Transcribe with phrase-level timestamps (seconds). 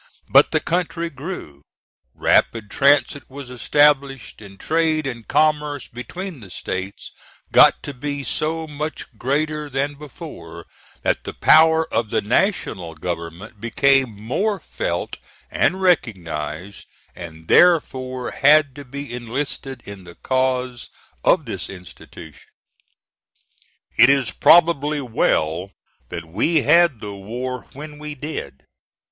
[0.27, 1.61] But the country grew,
[2.15, 7.11] rapid transit was established, and trade and commerce between the States
[7.51, 10.65] got to be so much greater than before,
[11.03, 15.17] that the power of the National government became more felt
[15.51, 20.89] and recognized and, therefore, had to be enlisted in the cause
[21.23, 22.49] of this institution.
[23.97, 25.69] It is probably well
[26.09, 28.63] that we had the war when we did.